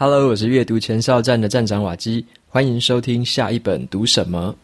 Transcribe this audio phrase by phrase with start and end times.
[0.00, 4.54] Hello，我是阅读前哨站的站长瓦基，欢迎收听下一本读什么。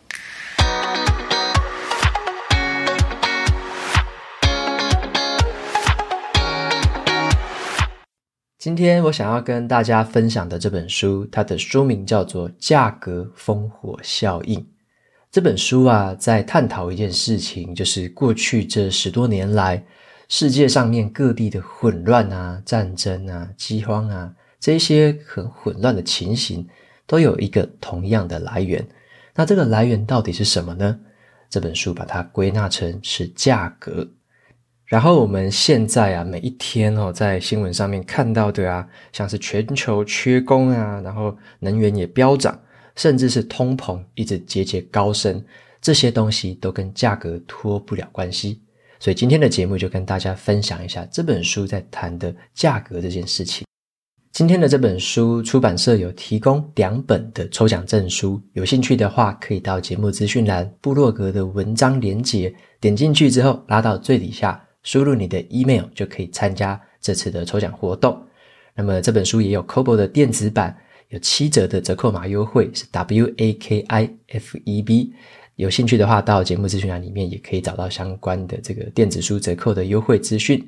[8.60, 14.60] 今天我想要跟大家分享的这本书，它的书名叫做《价格烽火效应》。
[15.32, 19.84] 这本书啊，在探讨一件事情，就是过去这十多年来，
[20.28, 24.32] 世界上面各地的混乱啊、战争啊、饥荒啊。
[24.65, 26.66] 这些很混乱的情形
[27.06, 28.82] 都有一个同样的来源，
[29.34, 31.00] 那这个来源到底是什么呢？
[31.50, 34.09] 这本书把它归纳成是价格。
[34.87, 42.59] 然后我们现在啊，每一天哦，在新闻上面看到的啊，像是全球缺工啊，然后能源也飙涨，
[42.96, 45.45] 甚至是通膨一直节节高升，
[45.82, 48.62] 这些东西都跟价格脱不了关系。
[48.98, 53.66] 所以今天的节目就跟大家分享一下这本书在谈的价格这件事情。
[54.34, 68.21] 今天的这本书出版社有提供两本的抽奖证书，有兴趣的话可以到节目资讯栏部落格的文章连结，点进去之后拉到最底下，输入你的 email 就可以参加这次的抽奖活动。
[68.75, 70.77] 那么这本书也有 Kobo 的电子版，
[71.11, 75.15] 有七折的折扣码优惠，是 W A K I F E B。
[75.55, 80.61] 有兴趣的话，到节目资讯栏里面也可以找到相关的这个电子书折扣的优惠资讯。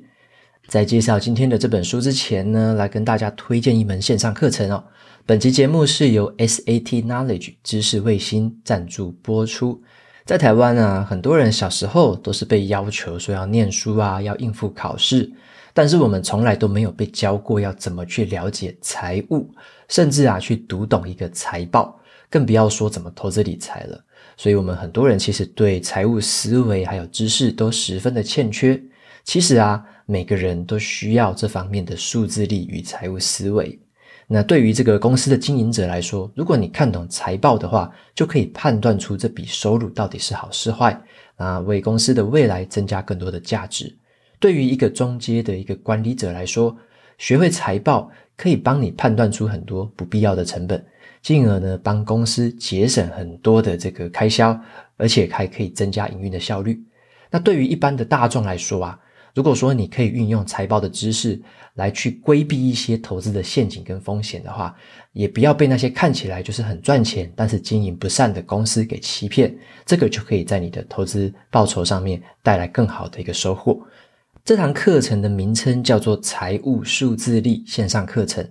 [0.68, 4.82] 在介绍今天的这本书之前呢，来跟大家推荐一门线上课程哦。
[5.24, 9.80] 本期节目是由 SAT Knowledge 知识卫星赞助播出。
[10.24, 15.30] 在台湾啊，很多人小时候都是被要求说要念书啊，要应付考试，
[15.72, 19.48] 但是我们从来都没有被教过要怎么去了解财务，
[19.88, 21.96] 甚至啊去读懂一个财报，
[22.28, 24.04] 更不要说怎么投资理财了。
[24.36, 28.80] 所以，我们很多人其实对财务思维还有知识都十分的欠缺。
[29.22, 33.78] 其实啊，每个人都需要这方面的数字力与财务思维。
[34.28, 41.00] 那对于这个公司的经营者来说，如果你看懂财报的话，就可以判断出这笔收入到底是好是坏，
[41.36, 43.94] 啊，为公司的未来增加更多的价值。
[44.40, 46.76] 对于一个中阶的一个管理者来说，
[47.18, 50.84] 学会财报可以帮你判断出很多不必要的成本，
[51.22, 54.58] 进而呢，帮公司节省很多的这个开销，
[54.96, 56.82] 而且还可以增加营运的效率。
[57.30, 58.98] 那对于一般的大众来说啊，
[59.36, 61.38] 如果说你可以运用财报的知识
[61.74, 64.74] 来去规避一些投资的陷阱跟风险的话，
[65.12, 69.54] 也不要被那些看起来就是很赚钱，但是经营不善的公司给欺骗，
[69.84, 73.78] 这个就可以在你的投资报酬上面带来更好的一个收获。
[74.42, 78.42] 这堂课程的名称叫做财务数字力线上课程。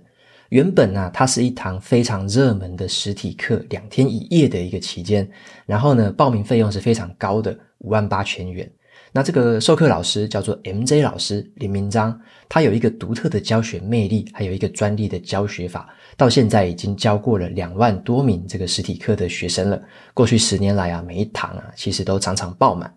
[0.50, 5.28] 原本呢、它是一堂非常热门的实体课，两天一夜的一个期间，
[5.66, 8.70] 然后呢，报名费用是非常高的，五万八千元。
[9.12, 19.80] 那这个授课老师叫做 MJ 老师林明章，他有一个独特的教学魅力，还有一个专利的教学法，到现在已经教过了两万多名这个实体课的学生了。
[20.12, 22.92] 过去十年来啊，每一堂啊，其实都常常爆满。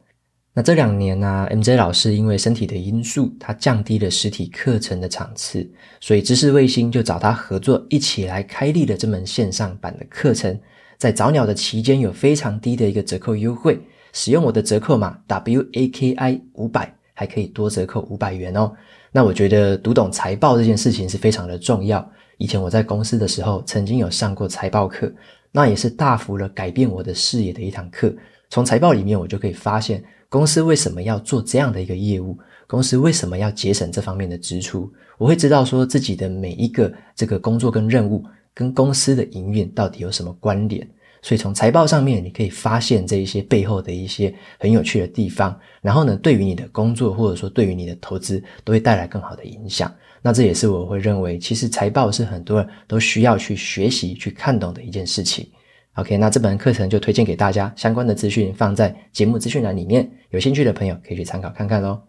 [0.52, 5.66] 那这两年呢、，MJ 老师因为身体的因素，他降低了实体课程的场次，
[6.02, 10.60] 所以知识卫星就找他合作，一起来开立了这门线上版的课程。
[10.98, 13.80] 在早鸟的期间，有非常低的一个折扣优惠。
[14.14, 18.72] 使用我的折扣码 WAKI 五百，还可以多折扣五百元哦。
[19.12, 22.08] 那我觉得读懂财报这件事情是非常的重要。
[22.38, 25.12] 以前我在公司的时候，曾经有上过财报课，
[25.52, 28.14] 那也是大幅的改变我的视野的一堂课。
[28.50, 34.92] 从财报里面，我就可以发现公司为什么要做这样的一个业务，公司为什么要节省这方面的支出。
[35.18, 40.88] 我会知道说自己的每一个这个工作跟任务，跟公司的营运到底有什么关联。
[41.22, 49.94] 所以从财报上面，你可以发现这一些背后的一些很有趣的地方，然后呢，对于你的工作或者说对于你的投资，都会带来更好的影响。
[50.22, 55.50] 那这也是我会认为，其实财报是很多人都需要去学习、去看懂的一件事情。
[55.96, 62.01] OK，那这本课程就推荐给大家，相关的资讯放在节目资讯栏里面，有兴趣的朋友可以去参考看看喽。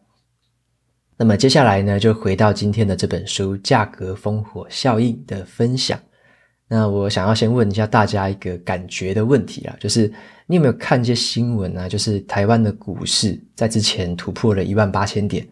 [1.16, 6.00] 那么接下来呢，就回到今天的这本书《价格烽火效应》的分享。
[6.72, 10.06] 那我想要先问一下大家一个感觉的问题啊，就是
[10.46, 11.88] 你有没有看一些新闻啊？
[11.88, 15.44] 就是台湾的股市在之前突破了一万八千点，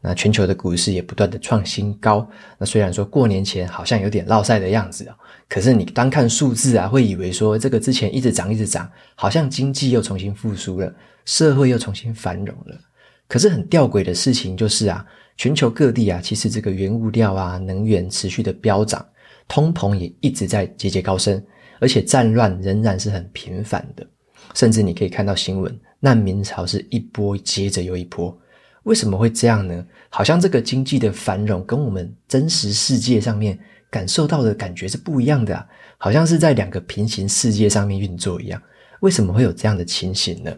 [0.00, 2.24] 那全球的股市也不断的创新高。
[2.56, 5.16] 那虽然说过年前好像有点落赛的样子啊，
[5.48, 10.94] 可是你单看数字啊，会以为说这个之前一直涨一直涨，好像经济又重新复苏了，
[11.24, 12.78] 社会又重新繁荣了。
[13.26, 15.04] 可是很吊诡的事情就是啊，
[15.36, 19.04] 全球各地啊，其实这个原物料啊，能源持续的飙涨。
[19.50, 21.44] 通膨也一直在节节高升，
[21.80, 24.06] 而且战乱仍然是很频繁的，
[24.54, 28.38] 甚至你可以看到新闻，难民潮是一波接着又一波。
[28.84, 29.84] 为什么会这样呢？
[30.08, 33.58] 好像这个经济的繁荣跟我们真实世界上面
[33.90, 35.66] 感受到的感觉是不一样的啊，
[35.98, 38.62] 好像是在两个平行世界上面运作一样。
[39.00, 40.56] 为什么会有这样的情形呢？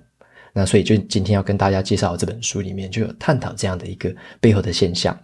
[0.53, 5.19] 那所以就今天要跟大家介绍这本书里面就有探讨这样的一个背后的现象。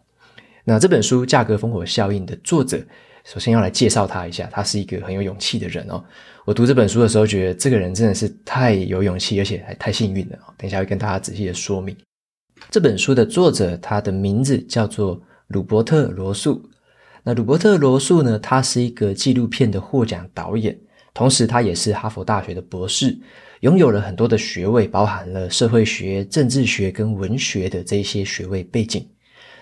[0.65, 2.83] 那这本书《价格烽火效应》的作者，
[3.29, 6.03] 首先要来介绍他一下，他是一个很有勇气的人哦。
[6.47, 10.39] 我读这本书的时候，觉得这个人真的是太有勇气，而且还太幸运了。
[10.57, 11.95] 等一下会跟大家仔细的说明。
[12.71, 16.67] 这本书的作者，他的名字叫做鲁伯特·罗素。
[17.23, 20.75] 那鲁伯特·罗素呢，他是一个纪录片的获奖导演，
[21.13, 23.15] 同时他也是哈佛大学的博士。
[23.61, 29.07] 拥有了很多的学位，包含了社会学、政治学跟文学的这些学位背景。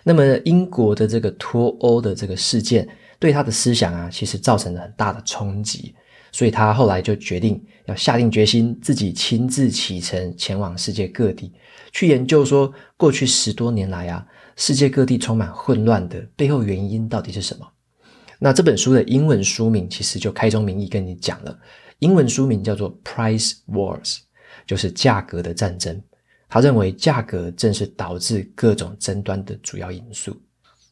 [0.05, 2.87] 那么，英国的这个脱欧的这个事件，
[3.19, 5.95] 对他的思想啊，其实造成了很大的冲击。
[6.33, 11.53] 所以他后来就决定要下定决心，自己亲自启程前往世界各地，
[11.93, 14.27] 去研究说过去十多年来啊，
[14.57, 17.67] 世界各地充满混乱的背后原因到底是什么。
[18.39, 21.59] 那这本书的英文书名其实就开宗明义跟你讲了。
[22.01, 24.17] 英文书名叫做《Price Wars》，
[24.67, 25.99] 就是价格的战争。
[26.51, 30.39] 他认为价格正是导致各种争端的主要因素。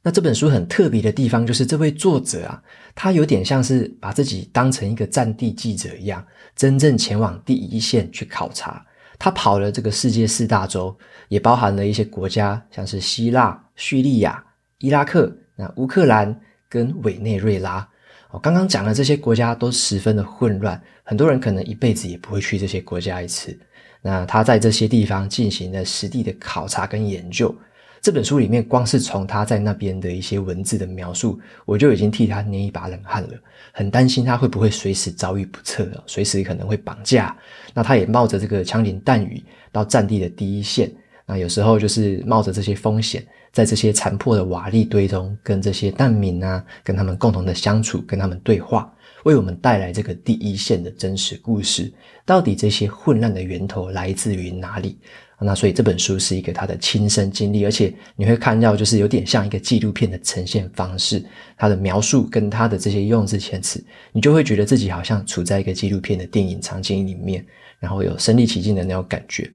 [0.07, 2.63] 那这本书很特别的地方，就是这位作者啊，
[2.95, 6.23] 他有点像是把自己当成一个战地记者一样，
[6.55, 8.85] 真正前往第一线去考察。
[9.19, 10.95] 他跑了这个世界四大洲，
[11.29, 14.45] 也包含了一些国家，像是希腊、叙利亚、
[14.79, 17.89] 伊拉克、那乌克兰跟委内瑞拉。
[18.31, 23.59] 我刚刚讲的这些国家都十分的混乱，很多人可能一辈子也不会去这些国家一次。
[24.03, 27.57] 那他在这些地方进行了实地的考察跟研究。
[28.05, 33.31] 这本书里面，光是从他在那边的一些文字的描述，我就已经替他捏一把冷汗了。
[33.73, 37.35] 很担心他会不会随时遭遇不测，随时可能会绑架。
[37.73, 39.43] 那他也冒着这个枪林弹雨
[39.73, 40.93] 到战地的第一线。
[41.25, 48.93] 那有时候就是冒着这些风险，在这些残破的瓦礫堆中，跟这些难民啊，跟他们共同的相处，跟他们对话，
[49.23, 51.91] 为我们带来这个第一线的真实故事。
[52.27, 54.99] 到底这些混乱的源头来自于哪里？
[55.45, 61.25] 那所以这本书是一个他的亲身经历，而且你会看到，就是有点像一个纪录片的呈现方式，
[61.57, 67.45] 他的描述跟他的这些用字遣词，你就会觉得自己好像处在一个纪录片的电影场景里面，
[67.79, 69.51] 然后有身临其境的那种感觉。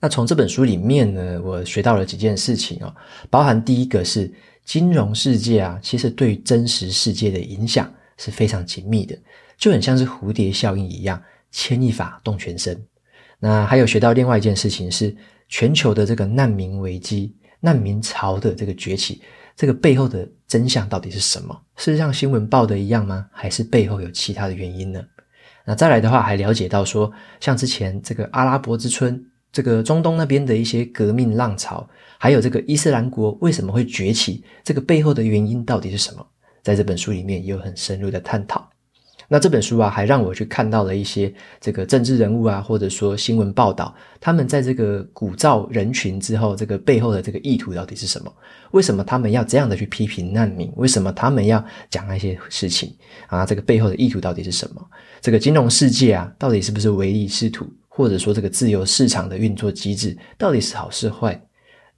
[0.00, 2.94] 那从这本书里面呢，我学到了几件事情哦，
[3.28, 4.32] 包含第一个是
[4.64, 9.16] 金融世界啊，其实对真实世界的影响是非常紧密的，
[9.58, 12.80] 就很像是蝴蝶效应一样，牵一发动全身。
[13.40, 15.16] 那还有学到另外一件事情是，
[15.48, 19.20] 全球的这个难民危机、难民潮的这个崛起，
[19.56, 21.60] 这个背后的真相到底是什么？
[21.76, 23.26] 是像新闻报的一样吗？
[23.32, 25.02] 还是背后有其他的原因呢？
[25.64, 27.10] 那再来的话，还了解到说，
[27.40, 29.26] 像之前这个阿拉伯之春。
[29.52, 31.84] 这个中东那边的一些革命浪潮，
[32.18, 36.24] 还有这个伊斯兰国为什么会崛起，这个背后的原因到底是什么？
[36.62, 38.70] 在这本书里面也有很深入的探讨。
[39.32, 48.32] 那这本书啊，还让我去看到了一些这个政治人物啊，或者说新闻报道，他们在这个鼓噪人群之后，这个背后的这个意图到底是什么？
[48.72, 50.68] 为什么他们要这样的去批评难民？
[50.74, 52.92] 为什么他们要讲那些事情
[53.28, 53.46] 啊？
[53.46, 54.84] 这个背后的意图到底是什么？
[55.20, 57.64] 这个金融世界啊，到底是不是唯利是图？
[57.92, 61.40] 或者说，这个自由市场的运作机制到底是好是坏？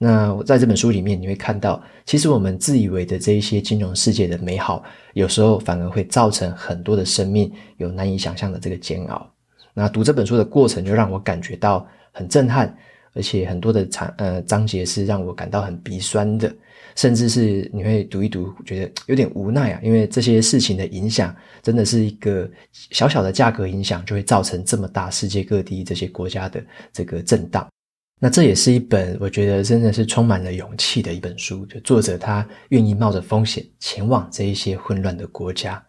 [0.03, 4.83] 那我在这本书里面，你会看到，其实我们自以为的这一些金融世界的美好，
[5.13, 9.25] 有时候反而会造成很多的生命有难以想象的这个煎熬。
[9.73, 12.75] 那读这本书的过程，就让我感觉到很震撼，
[13.13, 16.53] 而且很多的章呃章节是让我感到很鼻酸的。
[16.95, 27.65] 甚至是你会读一读，觉得有点无奈啊，因为这些事情的影响，真的是一个小小的价格影响，就会造成这么大世界各地这些国家的这个震荡。
[28.23, 35.83] 那这也是一本我觉得真的是充满了勇气的一本书，就作者他愿意冒着风险前往这一些混乱的国家。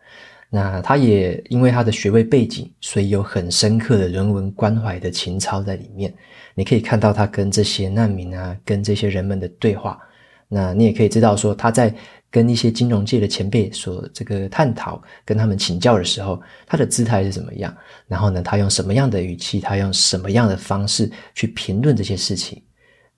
[0.50, 6.12] 那他也因为他的学位背景，所以有很深刻的人文关怀的情操在里面。
[6.56, 9.96] 你可以看到他跟这些难民啊，跟这些人们的对话。
[10.48, 11.94] 那你也可以知道说，他在
[12.34, 17.72] 跟一些金融界的前辈所这个探讨、跟他们请教的时候，他的姿态是怎么样？
[18.08, 22.60] 然后呢，他用什么样的语气，他用什么样的方式去评论这些事情？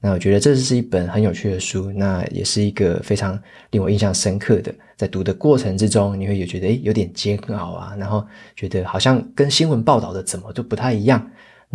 [0.00, 4.74] 那我觉得这是一本很有趣的书，那也是一个非常令我印象深刻的。
[4.98, 8.22] 在读的过程之中，你会也觉得诶有点煎熬啊，然后
[8.54, 11.26] 觉得好像跟新闻报道的怎么都不太一样。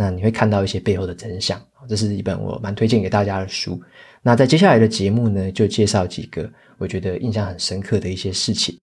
[0.01, 1.61] 那你会看到一些背后的真相。
[1.87, 3.79] 这是一本我蛮推荐给大家的书。
[4.23, 8.75] 那在接下来的节目呢，就介绍几个我觉得印象很深刻的一些事情。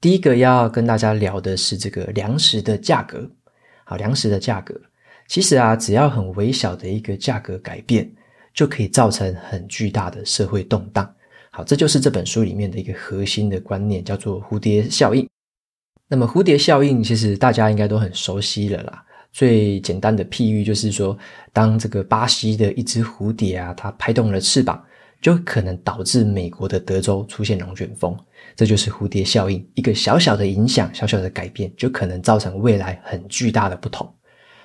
[0.00, 3.30] 第一个要跟大家聊的是这个粮食的价格。
[3.84, 4.74] 好，粮食的价格，
[5.26, 8.10] 其实啊，只要很微小的一个价格改变，
[8.54, 11.14] 就可以造成很巨大的社会动荡。
[11.50, 15.28] 好，这就是这本书里面的一个核心的观念，叫做蝴蝶效应。
[16.08, 19.04] 那么蝴蝶效应其实大家应该都很熟悉了啦。
[19.32, 21.16] 最简单的譬喻就是说，
[21.52, 24.82] 当这个巴西的一只蝴蝶啊，它拍动了翅膀，
[25.20, 28.16] 就可能导致美国的德州出现龙卷风。
[28.56, 34.12] 这就是蝴蝶效应，一个小小的影响，小小的改变，就可能造成未来很巨大的不同。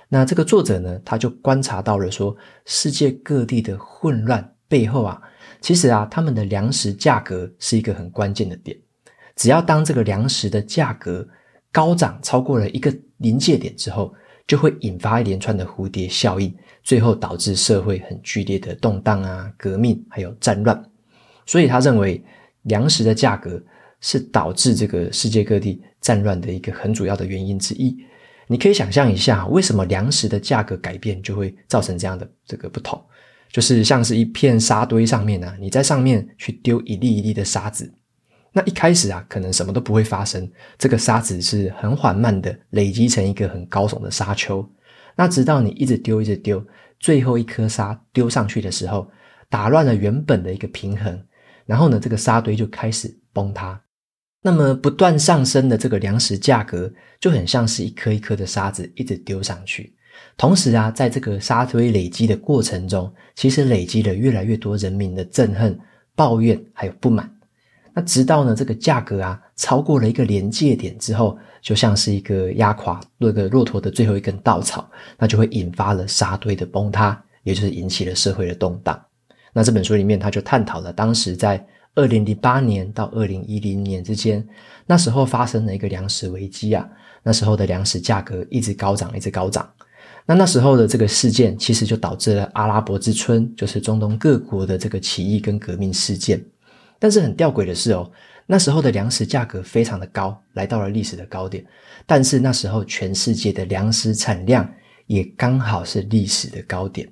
[0.09, 5.21] 那这个作者呢，他就观察到了说，世界各地的混乱背后啊，
[5.59, 8.75] 其实啊，他们的粮食价格是一个很关键的点。
[9.35, 11.27] 只要当这个粮食的价格
[11.71, 14.13] 高涨超过了一个临界点之后，
[14.47, 20.83] 就会引发一连串的蝴蝶效应，最后导致社会很剧烈的动荡啊、革命还有战乱。
[21.45, 22.23] 所以他认为，
[22.63, 23.61] 粮食的价格
[24.01, 27.97] 是导致这个世界各地战乱的一个很主要的原因之一。
[28.47, 33.01] 你可以想象一下，为什么粮食的价格改变就会造成这样的这个不同？
[33.49, 37.93] 就是像是一片沙堆上面啊，你在上面去丢一粒一粒的沙子。
[38.55, 44.63] 那一开始啊，可能什么都不会发生，这个沙子是很缓慢的累积成一个很高耸的沙丘。
[45.15, 46.63] 那直到你一直丢，一直丢，
[46.99, 49.09] 最后一颗沙丢上去的时候，
[49.49, 51.19] 打乱了原本的一个平衡，
[51.65, 53.81] 然后呢，这个沙堆就开始崩塌。
[54.43, 59.95] 那么不断上升的这个粮食价格，就很像是一颗一颗的沙子一直丢上去。
[60.37, 65.79] 同时啊，在这个沙堆累积的过程中，其实累积了越来越多人民的憎恨、
[66.13, 67.32] 抱怨还有不满。
[67.93, 78.99] 那直到呢，这个价格啊超过了一个临界点之后，就像是一个压垮那个骆驼的最后一根稻草，那就会引发了沙堆的崩塌，也就是引起了社会的动荡。
[79.53, 84.43] 那这本书里面他就探讨了当时在二零零八年到二零一零年之间，
[84.87, 86.87] 那时候发生了一个粮食危机啊，
[87.21, 89.71] 那时候的粮食价格一直高涨，一直高涨。
[90.25, 96.43] 那那时候的这个事件，其实就导致了阿拉伯之春，就是中东各国的这个起义跟革命事件。
[97.03, 98.09] 但是很吊诡的是哦，
[98.45, 101.61] 那时候的粮食价格非常的高，来到了历史的高点。
[102.05, 104.73] 但是那时候全世界的粮食产量
[105.07, 107.05] 也刚好是历史的高点。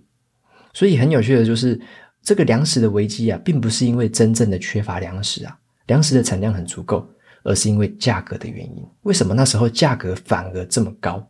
[0.71, 1.77] 所以很有趣的就是，
[2.23, 7.05] 这个粮食的危机啊，并不是因为真正的缺乏粮食啊，粮食的产量很足够，
[7.43, 8.87] 而是因为价格的原因。
[9.01, 11.21] 为什么那时候价格反而这么高？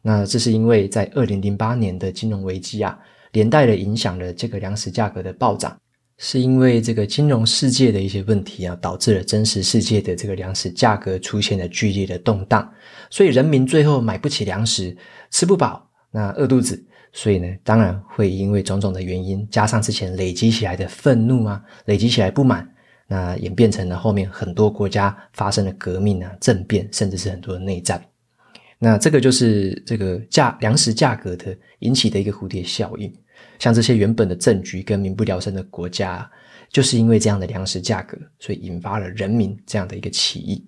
[0.00, 2.96] 那这是因为在二零零八年的金融危机啊，
[3.32, 5.76] 连带的影响了这个粮食价格的暴涨。
[6.18, 12.72] 是因为这个金融世界的一些问题啊，导致了真实世界的这个粮食价格出现了剧烈的动荡，
[13.10, 14.96] 所以人民最后买不起粮食，
[15.30, 16.82] 吃不饱，那饿肚子，
[17.12, 22.66] 所以呢，当然会因为种种的原因，加上之前累积起来的愤怒啊，累积起来不满，
[23.06, 28.02] 那演变成了后面很多国家发生了革命啊、政变，甚至是很多的内战。
[28.78, 33.12] 那这个就是这个价粮食价格的引起的一个蝴蝶效应。
[33.58, 36.30] 像这些原本的政局跟民不聊生的国家，
[36.68, 40.64] 就是因为这样的粮食价格，所以引发了人民这样的一个起义。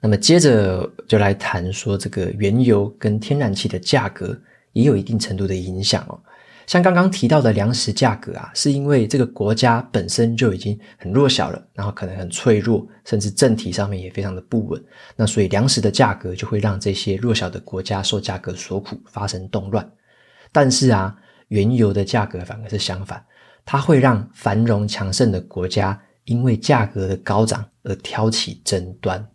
[0.00, 4.38] 那么接着就来谈说，这个原油跟天然气的价格
[4.72, 6.20] 也有一定程度的影响哦。
[6.66, 14.80] 像刚刚提到的粮食价格啊，是因为这个国家本身就已经很弱小了，然后可能很脆弱，甚至政体上面也非常的不稳。
[15.16, 19.90] 那所以粮食的价格就会让这些弱小的国家受价格所苦，发生动乱。
[20.52, 21.16] 但是啊。
[21.48, 23.24] 原油的价格反而是相反，
[23.64, 29.26] 它会让繁荣强盛的国家因为价格的高涨而挑起争端。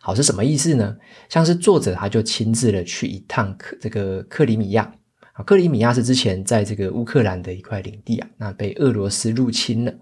[0.00, 0.96] 好，是什么意思呢？
[1.28, 4.90] 像是作者他就亲自的去一趟克这个克里米亚，
[5.32, 9.92] 啊，克里米亚是之前在这个乌克兰的一块领地啊，那被俄罗斯入侵了。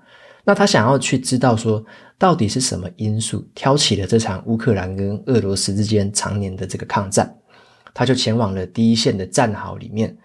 [0.44, 1.84] 那他想要去知道说，
[2.16, 7.36] 到底是什么因素挑起了这场乌克兰跟俄罗斯之间常年的这个抗战，
[7.92, 10.16] 他就前往了第一线的战壕里面。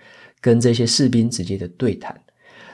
[0.42, 2.20] 跟这些士兵直接的对谈，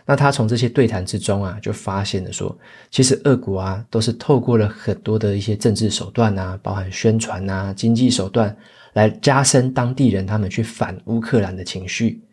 [0.05, 2.57] 那他从这些对谈之中啊，就发现了说，
[2.89, 8.55] 其实俄国啊，都是透过了很多的一些政治手段啊，包含宣传啊、经济手段，
[8.93, 12.23] 来加深当地人他们去反乌克兰的情绪。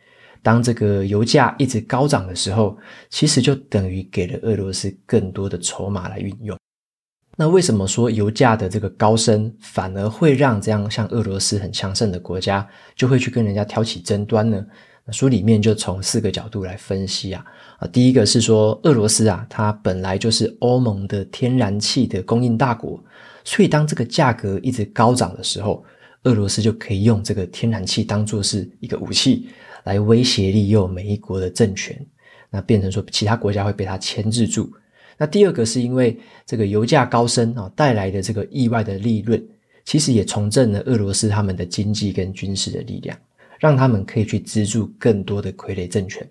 [0.41, 2.79] 当这个油价一直高涨的时候，
[3.11, 6.57] 其实就等于给了俄罗斯更多的筹码来运用。
[7.37, 12.65] 那为什么说油价的这个高升，反而会让这样像俄罗斯很强盛的国家，
[12.95, 14.65] 就会去跟人家挑起争端呢？
[15.07, 17.45] 那书里面就从四个角度来分析啊，
[17.79, 23.03] 啊，第一个是说俄罗斯啊，它本来就是欧盟的天然气的供应大国，
[23.45, 25.85] 所以当这个价格一直高涨的时候，
[26.23, 29.47] 俄罗斯就可以用这个天然气当做是一个武器
[29.85, 31.95] 来威胁利诱每一国的政权，
[32.49, 34.73] 那变成说其他国家会被它牵制住。
[35.19, 39.41] 那第二个是因为这个油价高升啊带来的这个意外的利润，
[39.85, 43.15] 其实也重振了俄罗斯他们的经济跟军事的力量。
[43.65, 46.23] 让他们可以去资助更多的傀儡政权，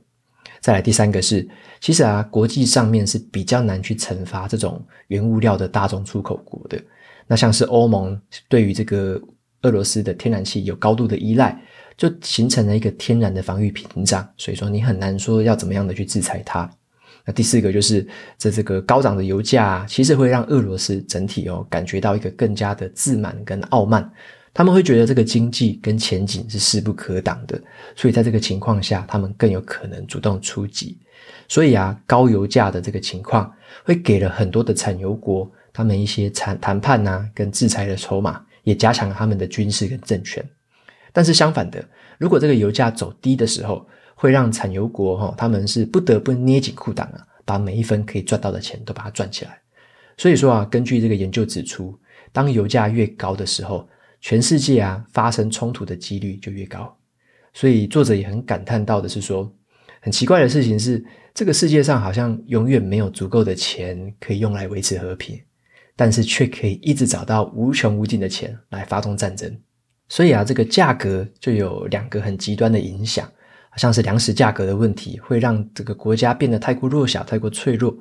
[0.61, 1.49] 再来第三个是，
[1.81, 6.79] 其实啊，国际上面是比较难去惩罚这种原物料的大众出口国的。
[7.25, 9.19] 那像是欧盟对于这个
[9.63, 11.59] 俄罗斯的天然气有高度的依赖，
[11.97, 14.23] 就形成了一个天然的防御屏障。
[14.37, 16.69] 所以说，你很难说要怎么样的去制裁它。
[17.25, 24.07] 那第四个就是在这个高涨的油价，其实会让俄罗斯整体哦感觉到一个更加的自满跟傲慢。
[24.53, 27.59] 他们会觉得这个经济跟前景是势不可挡的，
[27.95, 30.97] 所以在这个情况下，他们更有可能主动出击。
[31.47, 33.51] 所以啊，高油价的这个情况
[33.83, 40.43] 会给了很多的产油国他们一些谈谈判啊跟制裁的筹码，也加强了他们的军事跟政权。
[41.11, 41.83] 但是相反的，
[42.17, 49.59] 如果这个油价走低的时候，会让产油国哈他们是不得不捏紧裤裆啊，把每一分可以赚到的钱都把它赚起来。
[50.17, 51.97] 所以说啊，根据这个研究指出，
[52.31, 53.87] 当油价越高的时候，
[54.23, 56.97] 全世界啊，发生冲突的几率就越高，
[57.53, 59.53] 所以作者也很感叹到的是说，
[59.99, 61.03] 很奇怪的事情是，
[61.33, 65.37] 这个世界上好像永远没有足够的钱可以用来维持和平，
[65.97, 69.53] 但是却可以一直找到无穷无尽的钱来发动战争。
[70.07, 73.29] 所以啊，这个价格就有两个很极端的影响，
[73.75, 77.93] 像是粮食价格的问题，会让这个国家变得太过弱小、太过脆弱。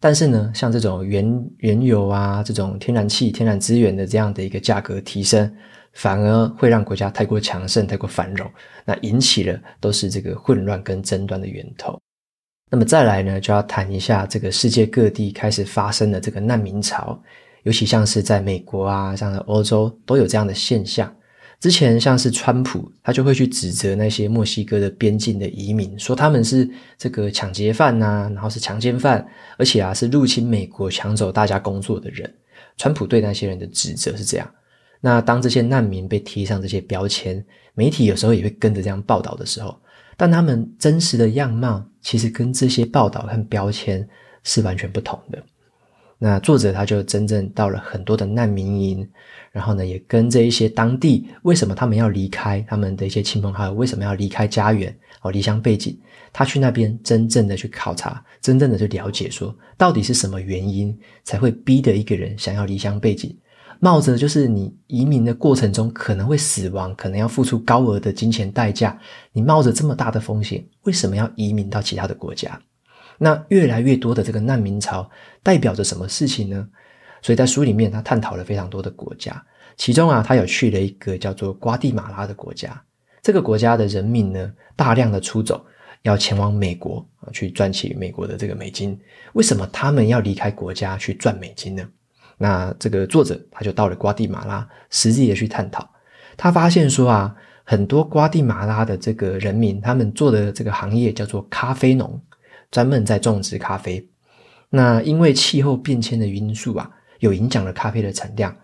[0.00, 5.52] 但是呢，像这种原原油啊，这种天然气、天然资源的这样的一个价格提升，
[5.92, 8.48] 反而会让国家太过强盛、太过繁荣，
[8.84, 12.00] 那引起了都是这个混乱跟争端的源头。
[12.70, 17.20] 那么再来呢，就要谈一下这个世界各地开始发生的这个难民潮，
[17.64, 21.12] 尤其像是在美国啊，像是欧洲都有这样的现象。
[21.60, 32.32] 之前像是川普，他就会去指责那些墨西哥的边境的移民，说他们是这个抢劫犯呐、然后是强奸犯，而且啊是入侵美国抢走大家工作的人。
[32.76, 34.48] 川普对那些人的指责是这样。
[35.00, 39.76] 那当这些难民被贴上这些标签，媒体有时候也会跟着这样报道的时候，
[40.16, 44.08] 但他们真实的样貌其实跟这些报道和标签
[44.44, 45.42] 是完全不同的。
[46.18, 49.08] 那作者他就真正到了很多的难民营，
[49.52, 55.96] 然后呢，也跟这一些当地为什么他们要离开他们的一些亲朋好友为什么要离开家园哦，离乡背井，
[56.32, 63.36] 他去那边真正的去考察，真正的去了解说，说到底是什么原因才会逼得一个人想要离乡背井，
[63.78, 68.98] 冒着就是你移民的过程中可能会死亡，可能要付出高额的金钱代价，
[69.32, 72.60] 你冒着这么大的风险，为什么要移民到其他的国家？
[73.18, 75.10] 那越来越多的这个难民潮
[75.42, 76.68] 代表着什么事情呢？
[77.20, 79.44] 所以在书里面，他探讨了非常多的国家，
[79.76, 82.80] 其中啊，他有去了一个叫做瓜地马拉的国家。
[83.20, 85.66] 这个国家的人民呢，大量的出走，
[86.02, 88.96] 要前往美国啊，去赚取美国的这个美金。
[89.32, 91.82] 为什么他们要离开国家去赚美金呢？
[92.36, 95.90] 那这个作者他就到了瓜地马拉，实际的去探讨。
[96.36, 102.20] 他发现说啊，很多瓜地马拉的这个人民，他们做的这个行业叫做咖啡农。
[102.70, 104.08] 专门在种植咖啡，
[104.70, 108.56] 那因为气候变迁的因素啊，有影响了咖啡的产量。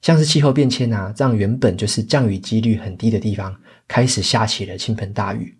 [0.00, 5.56] 像是气候变迁啊，让原本就是降雨几率很低的地方，开始下起了倾盆大雨。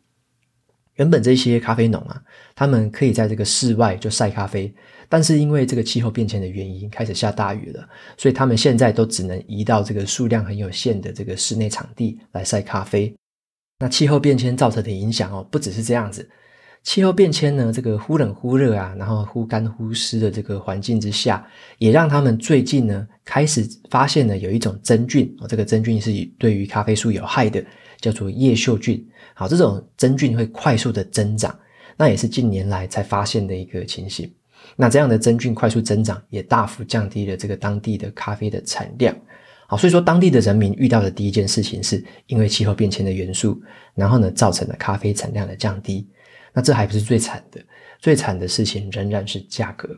[0.96, 2.20] 原本这些咖啡农啊，
[2.54, 4.74] 他们可以在这个室外就晒咖啡，
[5.08, 13.14] 但是因为这个气候变迁的原因，开始下大雨了，所以他们现在都只能移到这个数量很有限的这个室内场地来晒咖啡。
[13.78, 16.28] 那气候变迁造成的影响哦，不只是这样子。
[16.82, 21.46] 气候变迁呢，这个忽冷忽热啊，然后忽干忽湿的这个环境之下，
[21.78, 27.64] 也让他们最近呢开始发现了有一种真菌哦，这个真菌是对于咖啡树有害的，
[28.00, 29.04] 叫做叶锈菌。
[29.34, 31.56] 好，这种真菌会快速的增长，
[31.96, 34.30] 那也是近年来才发现的一个情形。
[34.74, 39.16] 那这样的真菌快速增长，也大幅降低了这个当地的咖啡的产量。
[39.68, 43.62] 好，所以说当地的人民遇到的第一件事情，是因为气候变迁的元素，
[43.94, 46.08] 然后呢造成了咖啡产量的降低。
[46.52, 47.60] 那这还不是最惨的，
[47.98, 49.88] 最惨的事情仍然是价格。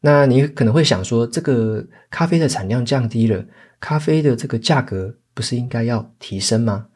[0.00, 3.44] 那你可能会想说，这个咖啡的产量降低了，
[3.80, 6.86] 咖啡的这个价格不是应该要提升吗？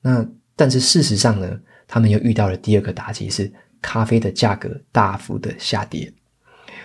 [0.00, 6.12] 那但是事实上呢，他们又遇到了第二个打击，是咖啡的价格大幅的下跌。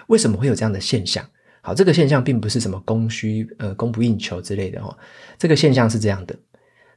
[0.07, 1.23] 为什么会有这样的现象？
[1.61, 4.97] 好，这个现象并不是什么供需呃供不应求之类的哦，
[5.37, 6.35] 这个现象是这样的，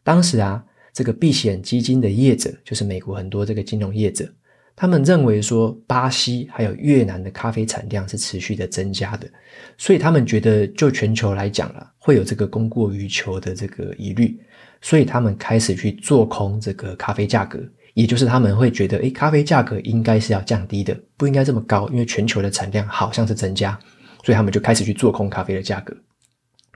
[0.02, 0.64] 当时啊。
[0.92, 4.28] 这个避险基金的业者，就是美国很多这个金融业者，
[4.74, 9.28] 他们认为说，巴西还有越南的咖啡产量是持续的增加的，
[9.76, 14.38] 所以他们觉得就全球来讲了，会有这个供过于求的这个疑虑，
[14.80, 17.60] 所以他们开始去做空这个咖啡价格，
[17.94, 23.78] 也就是他们会觉得，诶，咖啡价格应该是要降低的，不应该这么高，因为全球的产量好像是增加，
[24.24, 25.94] 所以他们就开始去做空咖啡的价格。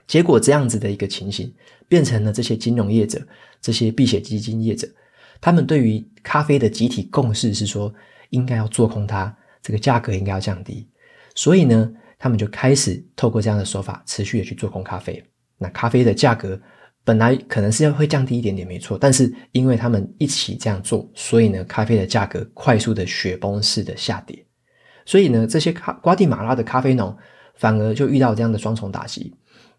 [0.07, 1.51] 结果这样子的一个情形，
[1.87, 3.21] 变成了这些金融业者、
[3.61, 4.87] 这些避险基金业者，
[5.39, 7.93] 他们对于咖啡的集体共识是说，
[8.29, 10.87] 应该要做空它，这个价格应该要降低。
[11.35, 15.23] 所以呢，他们就开始透过这样的手法，持续的去做空咖啡。
[15.57, 16.59] 那咖啡的价格
[17.03, 18.97] 本来可能是要会降低一点点，没错。
[18.97, 24.43] 但是因为他们一起这样做，所以呢，咖啡的价格快速的雪崩式的下跌。
[25.05, 27.15] 所以呢，这些咖瓜地马拉的咖啡农
[27.55, 29.33] 反而就遇到这样的双重打击，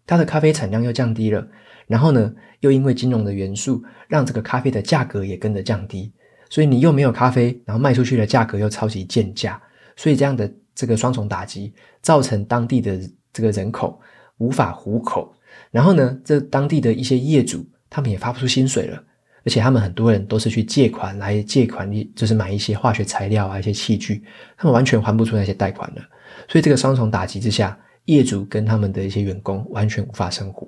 [0.07, 1.47] 它的咖啡产量又降低了，
[1.85, 6.11] 然后呢，又因为金融的元素，让这个咖啡的价格也跟着降低。
[6.49, 9.61] 所以你又没有咖啡，然后卖出去的价格又超级贱价，
[9.97, 12.97] 所以这样的这个双重打击，造成当地的
[13.33, 13.99] 这个人口
[14.37, 15.35] 无法糊口。
[15.71, 19.03] 然后呢，这当地的一些业主，他们也发不出薪水了，
[19.43, 24.23] 而且他们很多人都是去借款来借款，就是买一些化学材料啊、一些器具，
[24.55, 26.01] 他们完全还不出那些贷款了。
[26.47, 30.67] 所以这个双重打击之下，业主跟他们的一些员工完全无法生活，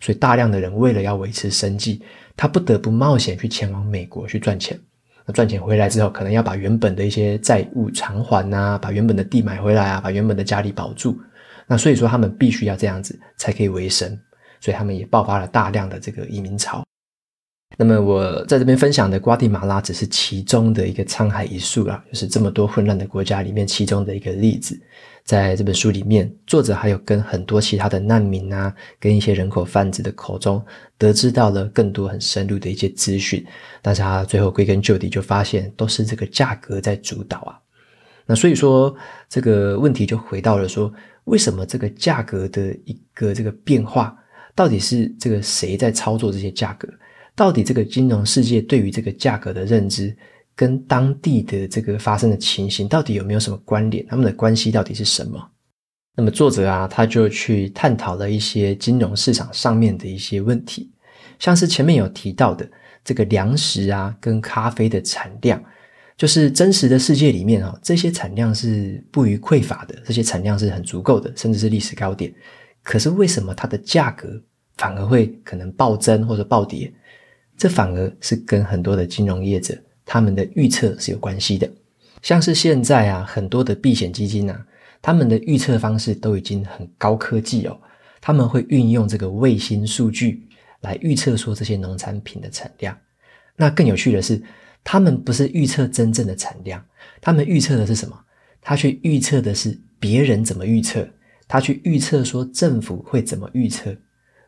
[0.00, 2.02] 所以大量的人为了要维持生计，
[2.36, 4.78] 他不得不冒险去前往美国去赚钱。
[5.24, 11.18] 那赚钱回来之后，可能要把原本的一些债务偿还啊，把原本的地买回来啊，把原本的家里保住。
[11.66, 14.18] 那所以说，他们必须要这样子才可以维生。
[14.60, 16.84] 所以他们也爆发了大量的这个移民潮。
[17.76, 24.80] 那么我在这边分享的瓜地马拉只是其中的一个沧海一粟啊，就是这么多混乱的国家里面其中的一个例子。
[25.22, 30.64] 在这本书里面，作者还有跟很多其他的难民啊，跟一些人口贩子的口中，
[30.96, 33.44] 得知到了更多很深入的一些资讯。
[33.82, 37.60] 但是他最后归根究底就发现，都是这个价格在主导啊。
[38.24, 38.96] 那所以说，
[39.28, 40.90] 这个问题就回到了说，
[41.24, 44.16] 为什么这个价格的一个这个变化？
[44.54, 46.88] 到底是这个谁在操作这些价格？
[47.38, 50.12] 到底这个金融世界对于这个价格的认知，
[50.56, 54.04] 跟当地的这个发生的情形，到底有没有什么关联？
[54.08, 55.48] 他们的关系到底是什么？
[56.16, 60.90] 那么作者啊，他就去探讨了一些金融市场上面的一些问题，
[61.38, 62.68] 像是前面有提到的
[63.04, 65.62] 这个粮食啊，跟咖啡的产量，
[66.16, 72.34] 就是真实的世界里面啊，这些产量是不虞匮乏的，这些产量是很足够的，甚至是历史高点。
[72.82, 74.28] 可是为什么它的价格
[74.76, 76.92] 反而会可能暴增或者暴跌？
[77.58, 81.68] 这反而是跟很多的金融业者他们的预测是有关系的。
[82.22, 84.66] 像是现在啊，很多的避险基金啊，
[85.02, 87.78] 他们的预测方式都已经很高科技哦。
[88.20, 90.42] 他们会运用这个卫星数据
[90.80, 92.96] 来预测说这些农产品的产量。
[93.56, 94.42] 那更有趣的是，
[94.82, 96.84] 他们不是预测真正的产量，
[97.20, 98.16] 他们预测的是什么？
[98.60, 101.06] 他去预测的是别人怎么预测。
[101.46, 103.96] 他去预测说政府会怎么预测，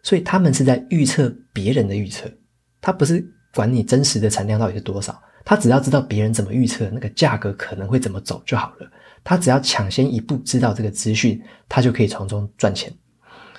[0.03, 2.31] 所以他们是在预测别人的预测，
[2.81, 8.91] 他不是管你真实的产量到底是多少，他只要知道别人怎么预测，那个价格可能会怎么走就好了。
[9.23, 12.93] 他只要抢先一步知道这个资讯，他就可以从中赚钱。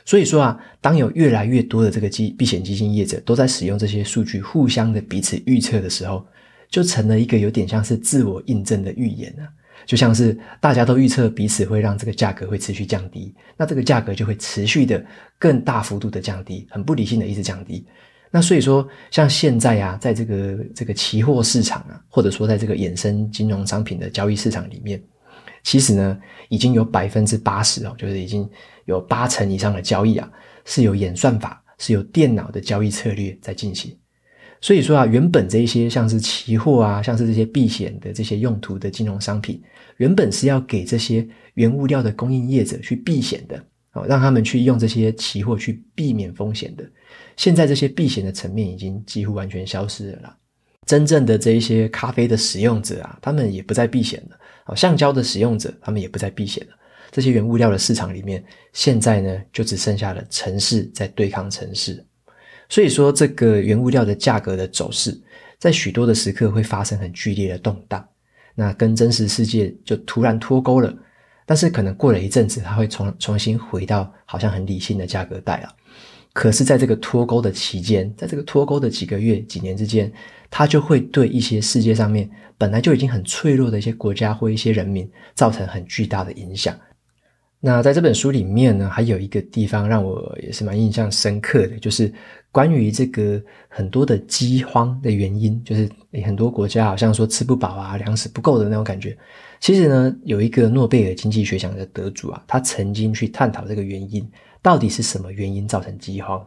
[0.04, 6.26] 所以说啊，当有越来越多的这个基避险基金业者都在使用这些数据，互相的彼此预测的时候，
[6.70, 9.46] 就成了一个有点像是自我印证的预言啊。
[9.86, 15.04] 就像是大家都预测彼此会让这个价格会持续降低，那这个价格就会持续的
[15.38, 17.86] 更大幅度的降低，很不理性的一直降低。
[18.34, 25.04] 那所以说，像现在啊，在这个这个期货市场啊，或者说在这个衍生金融商品的交易市场里面，
[25.64, 26.18] 其实呢，
[26.48, 28.50] 已经有百分之八十哦，就是已经
[28.86, 30.32] 有八成以上的交易啊，
[30.64, 33.94] 是有演算法，是有电脑的交易策略在进行。
[34.62, 39.62] 所以说啊，原本这一些像是期货啊，像是这些避险的这些用途的金融商品，
[39.98, 43.62] 原本是要给这些原物料的供应业者去避险的，
[43.94, 46.90] 哦，让他们去用这些期货去避免风险的。
[47.36, 50.38] 现在这些避险的层面已经几乎完全消失了啦。
[50.86, 54.38] 真正的这一些咖啡的使用者啊，他们也不再避险了。
[54.66, 56.74] 哦，橡胶的使用者，他们也不再避险了。
[57.12, 62.04] 这些原物料的市场里面，现在呢，就只剩下了城市在对抗城市。
[62.70, 65.20] 所以说，这个原物料的价格的走势，
[65.60, 68.08] 在许多的时刻会发生很剧烈的动荡，
[68.56, 70.94] 那跟真实世界就突然脱钩了。
[71.46, 75.70] 但是可能过了一阵子，它会重重新回到好像很理性的价格带了。
[76.34, 80.10] 可是，在这个脱钩的期间，在这个脱钩的几个月、几年之间，
[80.50, 86.74] 它就会对一些世界上面本来就已经很脆弱的一些国家或一些人民造成很巨大的影响。
[87.64, 92.12] 那在这本书里面呢，还有一个地方让我也是蛮印象深刻的，就是
[92.52, 95.88] 关于这个很多的饥荒的原因，就是
[96.26, 99.16] 很多国家好像说吃不饱啊，粮食不够的那种感觉。
[99.60, 104.28] 其实呢，有一个诺贝尔经济学奖的得主啊，他曾经去探讨这个原因，
[104.60, 106.44] 到底是什么原因造成饥荒？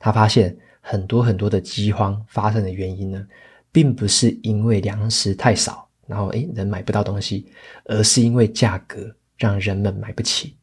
[0.00, 3.24] 他发现很多很多的饥荒发生的原因呢，
[3.70, 7.46] 并不是因为粮食太少，然后诶人买不到东西，
[7.84, 9.08] 而是因为价格。
[9.38, 10.58] 让人们买不起，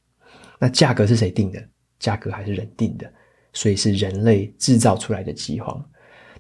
[0.60, 1.64] 那价格是谁定的？
[1.98, 3.12] 价格还是人定的？
[3.54, 5.84] 所以是人类制造出来的饥荒。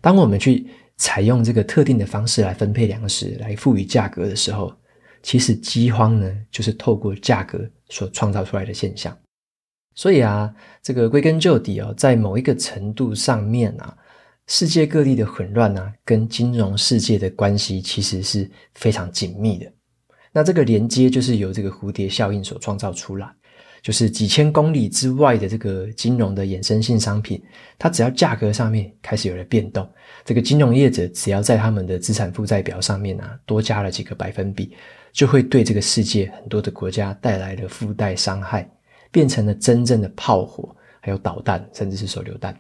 [0.01, 0.67] 当我们去
[0.97, 4.75] 采用这个特定的方式来分配粮食，来赋予价格的时候，
[5.23, 9.17] 其实饥荒呢，就是透过价格所创造出来的现象。
[9.95, 13.97] 所以啊，这个归根究底哦，在某一个程度上面啊，
[14.47, 19.71] 世界各地的混乱啊，跟金融世界的关系其实是非常紧密的。
[20.35, 23.25] 那这个连接就是由这个蝴蝶效应所创造出来，
[23.81, 27.41] 就是几千公里之外的这个金融的衍生性商品，
[27.79, 29.89] 它只要价格上面开始有了变动，
[30.25, 34.75] 这个金融业者只要在他们的资产负债表上面啊多加了几个百分比，
[35.13, 38.69] 就会对这个世界很多的国家带来了附带伤害。
[39.11, 42.53] 变成了真正的炮火，还有导弹，甚至是手榴弹。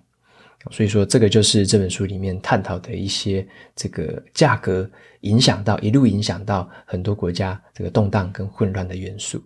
[0.71, 4.89] 所以说，这个就是这本书里面探讨的一些这个价格
[5.25, 9.41] 影响到一路影响到很多国家这个动荡跟混乱的元素。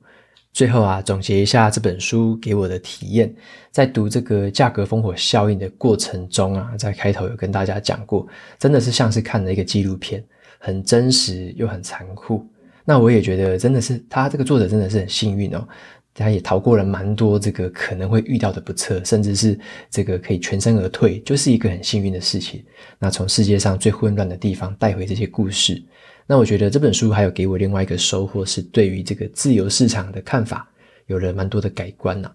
[0.52, 3.34] 最后啊，总结一下这本书给我的体验，
[3.72, 10.24] 在读这个价格烽火效应的过程中啊，在开头有跟大家讲过，真的是像是看了一个纪录片，
[10.58, 12.46] 很真实又很残酷。
[12.84, 15.68] 那我也觉得真的是他这个作者真的是很幸运哦。
[16.14, 19.58] 他也逃过了蛮多这个可能会遇到的不测，甚至是
[19.90, 22.62] 这个可以全身而退，就是一个很幸运的事情。
[22.98, 25.82] 那从世界上最混乱的地方带回这些故事，
[26.28, 30.70] 那我觉得这本书还有给我另外一个收获，是对于这个自由市场的看法
[31.08, 32.30] 有了蛮多的改观呐。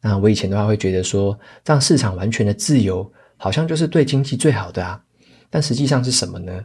[0.00, 5.02] 那我以前的话会觉得说，让市场完全的自由，好像就是对经济最好的啊。
[5.50, 6.64] 但实际上是什么呢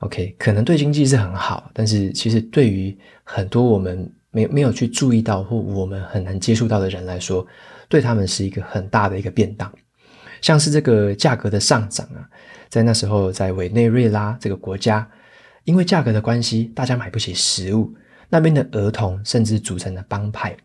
[0.00, 4.12] ？OK，可能对经济是很好，但是其实对于很多我们。
[4.32, 7.46] 没没有去注意到或我们很难接触到的人来说，
[7.88, 9.72] 对他们是一个很大的一个变当。
[10.40, 12.28] 像是这个价格的上涨啊，
[12.68, 15.08] 在那时候在委内瑞拉这个国家，
[15.62, 17.94] 因为价格的关系，大家买不起食物，
[18.28, 20.56] 那边的儿童甚至组成了帮派，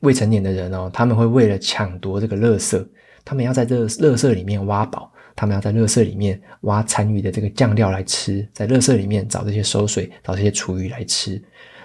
[0.00, 2.84] 未成年的人哦，他们会为了抢夺这个垃圾，
[3.24, 11.40] 他们要在这垃圾里面挖宝，他们要在垃圾里面挖残余的这个酱料来吃，在垃圾里面找这些馊水，找这些厨余来吃。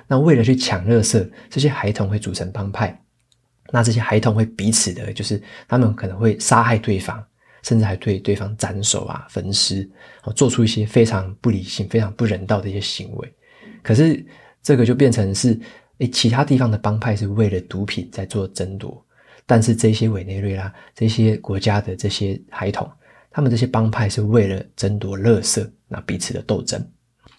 [0.08, 2.98] 那为了去抢垃圾，这些孩童会组成帮派。
[3.70, 7.22] 那这些孩童会彼此的，就是他们可能会杀害对方，
[7.64, 9.90] 甚至还对对方斩首啊、焚尸，
[10.34, 13.34] 做出一些非常不理性、非常不人道的一些行为。
[13.84, 14.26] 可是
[14.64, 15.60] 这个就变成是，
[15.98, 19.06] 诶，其他地方的帮派是为了毒品在做争夺，
[19.46, 22.90] 但是这些委内瑞拉这些国家的这些孩童，
[23.30, 26.82] 他们这些帮派是为了争夺垃圾，那彼此的斗争。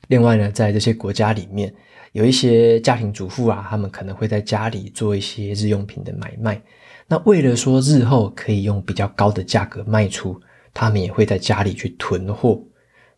[0.09, 1.75] 另外呢，在这些国家里面。
[2.13, 6.61] 有一些家庭主妇啊，他们可能会在家里做一些日用品的买卖。
[7.07, 10.41] 那为了说日后可以用比较高的价格卖出，
[10.75, 12.63] 他们也会在家里去囤货。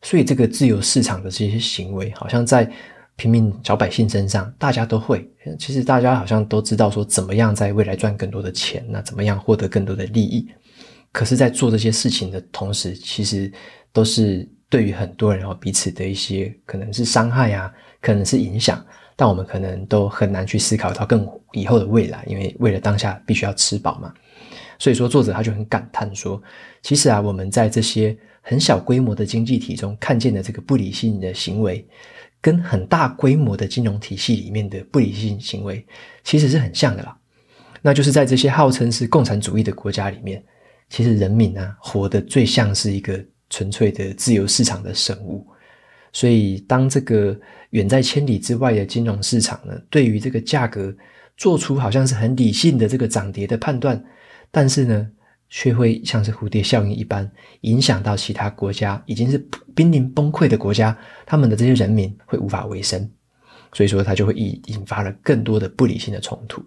[0.03, 2.71] 所以这个自由市场的这些行为，好像在
[3.17, 5.29] 平民小百姓身上，大家都会。
[5.59, 10.49] 其实大家好像都知道说，怎么样在未来赚更多的钱，那怎么样获得更多的利益。
[11.13, 13.53] 可是，在做这些事情的同时，其实
[13.93, 17.71] 都是对于很多人哦彼此的一些可能是伤害啊。
[18.03, 18.83] 可能是影响，
[19.15, 24.11] 但我们可能都很难去思考到更以后的未来，因为为了当下必须要吃饱嘛。
[24.79, 26.43] 所以说，作者他就很感叹说，
[26.81, 31.87] 其实啊，我们在这些很小规模的经济体中看见的这个不理性的行为，
[32.41, 35.85] 跟很大规模的金融体系里面的不理性行为，
[36.25, 37.15] 其实是很像的啦。
[37.83, 40.43] 那就是在这些号称是共产主义的国家里面，
[40.89, 45.47] 其实人民啊，活得最像是一个纯粹的自由市场的生物。
[46.13, 47.39] 所以，当这个
[47.71, 50.93] 远在千里之外的金融市场呢，对于这个价格
[51.37, 54.03] 做出好像是很理性的这个涨跌的判断，
[54.51, 55.09] 但是呢，
[55.49, 59.39] 却会像是蝴蝶效应一般，影响到其他国家已经是
[59.73, 63.09] 濒临崩溃的国家，他们的这些人民会无法维生，
[63.73, 66.61] 所以说它就会引引发了更多的不理性的冲突。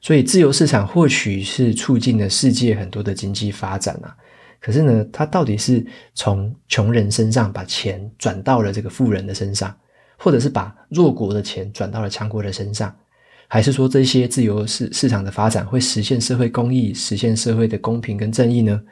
[0.00, 4.16] 所以，自由市场或许是促进了世界很多的经济发展啊。
[4.60, 9.74] 可是呢，他到底是从穷人身上把钱转到了这个富人的身上，
[10.16, 12.94] 或者是把弱国的钱转到了强国的身上，
[13.46, 18.82] 还是说这些自由市市场的发展会实现社会公益，实现社会的公平跟正义呢？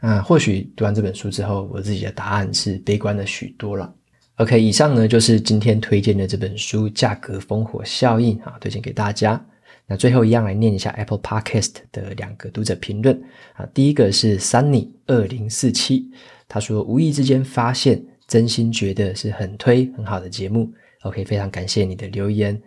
[0.00, 3.90] 啊，或许读完这本书之后，我自己的答案是悲观了许多了。
[4.36, 9.42] OK，以上呢就是今天推荐的这本书《价格烽火效应》啊，推荐给大家。
[9.86, 16.10] 那最后一样来念一下 Apple Podcast 的两个读者评论啊，第一个是 Sunny 二零四七，
[16.48, 20.72] 他说无意之间发现，真心觉得是很推很好的节目。
[21.02, 22.58] OK，非常感谢你的留言。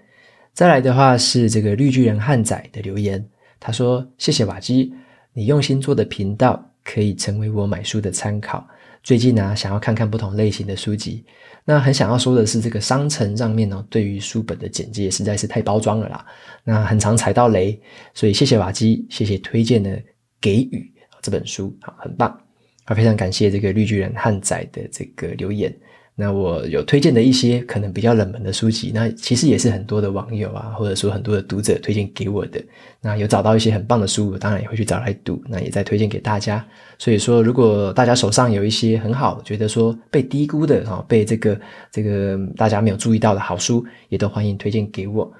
[0.54, 3.28] 再来的话是这个绿巨人汉仔的留言，
[3.60, 4.94] 他说谢谢瓦基，
[5.34, 8.68] 你用心做的频道可以成为我买书的参考。
[9.02, 11.24] 最近呢、想要看看不同类型的书籍。
[11.70, 16.26] 那很想要说的是，这个商城上面呢，对于书本的简介实在是太包装了啦。
[16.64, 17.78] 那很常踩到雷，
[18.14, 20.02] 所以谢谢瓦基，谢谢推荐的
[20.40, 20.90] 给予
[21.22, 22.30] 这本书，好，很棒。
[22.86, 25.78] 好，非常感谢这个绿巨人汉仔的这个留言。
[26.20, 32.60] 那我有推荐的一些可能比较冷门的书籍，那其实也是很多的网友啊，或者说很多的读者推荐给我的。
[33.00, 36.66] 那有找到一些很棒的书，我当然也会去找来读，那也再推荐给大家。
[36.98, 45.32] 所以说，如果大家手上有一些很好，觉得说被低估的啊，被这个这个大家没有注意到的好书，也都欢迎推荐给我。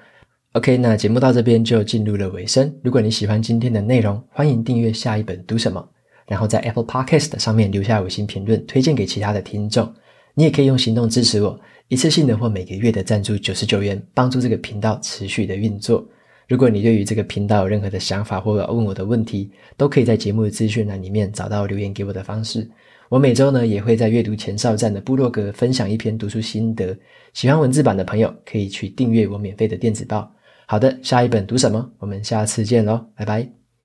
[0.52, 2.72] OK，那节目到这边就进入了尾声。
[2.84, 5.84] 如果你喜欢今天的内容，欢迎订阅下一本读什么，
[6.28, 9.92] 然后在 Apple Podcast 上面留下五星评论，推荐给其他的听众。
[10.38, 16.06] 你也可以用行动支持我，一次性的或每个月的赞助九十九元，帮助这个频道持续的运作。
[16.46, 22.70] 如果你对于这个频道有任何的想法或者问我的问题，都可以在节目的资讯栏里面找到留言给我的方式。
[23.08, 26.96] 我每周呢也会在阅读前哨站的部落格分享一篇读书心得，
[27.34, 30.32] 喜欢文字版的朋友可以去订阅我免费的电子报。
[30.66, 31.90] 好的，下一本读什么？
[31.98, 33.57] 我们下次见喽，拜拜。